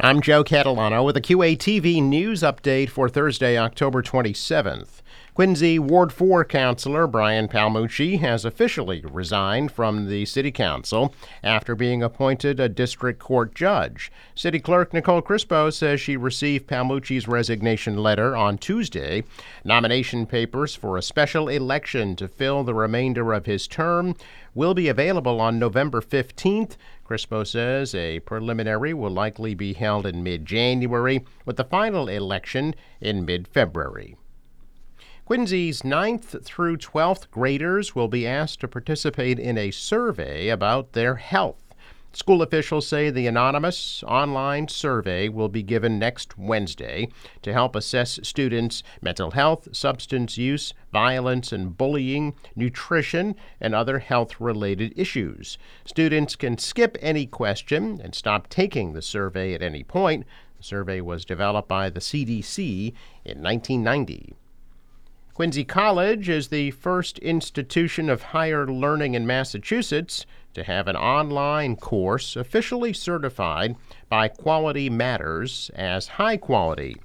[0.00, 5.02] I'm Joe Catalano with a QATV news update for Thursday, October 27th.
[5.38, 11.14] Quincy Ward 4 Councilor Brian Palmucci has officially resigned from the City Council
[11.44, 14.10] after being appointed a district court judge.
[14.34, 19.22] City Clerk Nicole Crispo says she received Palmucci's resignation letter on Tuesday.
[19.62, 24.16] Nomination papers for a special election to fill the remainder of his term
[24.56, 26.72] will be available on November 15th.
[27.08, 32.74] Crispo says a preliminary will likely be held in mid January, with the final election
[33.00, 34.16] in mid February.
[35.28, 41.16] Quincy's 9th through 12th graders will be asked to participate in a survey about their
[41.16, 41.74] health.
[42.14, 47.08] School officials say the anonymous online survey will be given next Wednesday
[47.42, 54.40] to help assess students' mental health, substance use, violence and bullying, nutrition, and other health
[54.40, 55.58] related issues.
[55.84, 60.24] Students can skip any question and stop taking the survey at any point.
[60.56, 62.94] The survey was developed by the CDC
[63.26, 64.34] in 1990.
[65.38, 71.76] Quincy College is the first institution of higher learning in Massachusetts to have an online
[71.76, 73.76] course officially certified
[74.08, 76.96] by Quality Matters as high quality.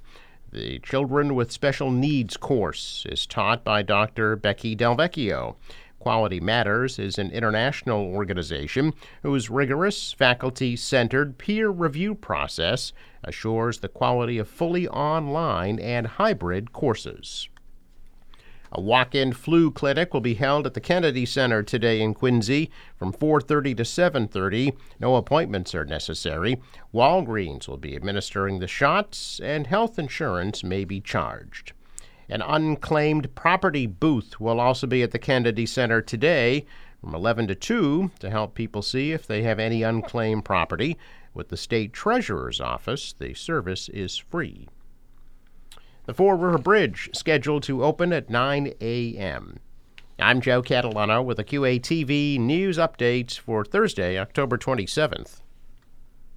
[0.50, 4.34] The Children with Special Needs course is taught by Dr.
[4.34, 5.54] Becky Delvecchio.
[6.00, 13.88] Quality Matters is an international organization whose rigorous, faculty centered peer review process assures the
[13.88, 17.48] quality of fully online and hybrid courses.
[18.76, 23.12] A walk-in flu clinic will be held at the Kennedy Center today in Quincy from
[23.12, 24.72] 4:30 to 7:30.
[24.98, 26.60] No appointments are necessary.
[26.92, 31.72] Walgreens will be administering the shots and health insurance may be charged.
[32.28, 36.66] An unclaimed property booth will also be at the Kennedy Center today
[37.00, 40.98] from 11 to 2 to help people see if they have any unclaimed property.
[41.32, 44.66] With the state treasurer's office, the service is free.
[46.06, 49.58] The Fore River Bridge scheduled to open at 9 a.m.
[50.18, 55.40] I'm Joe Catalano with a QATV news update for Thursday, October 27th.